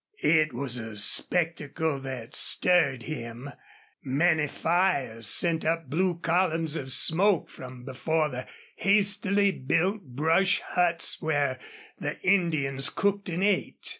It 0.23 0.51
was 0.51 0.77
a 0.77 0.95
spectacle 0.97 1.99
that 1.99 2.35
stirred 2.35 3.03
him. 3.03 3.51
Many 4.03 4.47
fires 4.47 5.27
sent 5.27 5.63
up 5.63 5.91
blue 5.91 6.15
columns 6.17 6.75
of 6.75 6.91
smoke 6.91 7.51
from 7.51 7.85
before 7.85 8.29
the 8.29 8.47
hastily 8.77 9.51
built 9.51 10.01
brush 10.01 10.59
huts 10.61 11.21
where 11.21 11.59
the 11.99 12.19
Indians 12.23 12.89
cooked 12.89 13.29
and 13.29 13.43
ate. 13.43 13.87